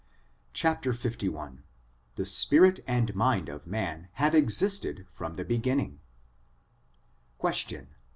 [0.63, 0.79] LI
[2.15, 5.99] THE SPIRIT AND MIND OF MAN HAVE EXISTED FROM THE BEGINNING
[7.37, 7.89] Question.